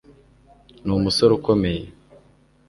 [0.83, 1.83] Ni umusore ukomeye